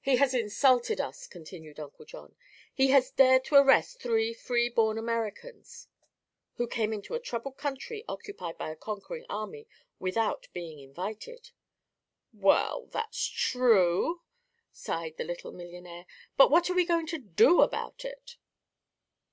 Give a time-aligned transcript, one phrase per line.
[0.00, 2.34] "He has insulted us," continued Uncle John.
[2.74, 5.86] "He has dared to arrest three free born Americans."
[6.56, 9.68] "Who came into a troubled country, occupied by a conquering army,
[10.00, 11.52] without being invited."
[12.32, 14.22] "Well that's true,"
[14.72, 18.38] sighed the little millionaire, "but what are we going to do about it?"